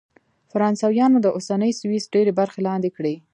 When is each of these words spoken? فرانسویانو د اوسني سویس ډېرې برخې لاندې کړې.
فرانسویانو 0.51 1.17
د 1.21 1.27
اوسني 1.35 1.71
سویس 1.79 2.05
ډېرې 2.13 2.31
برخې 2.39 2.59
لاندې 2.67 2.89
کړې. 2.97 3.15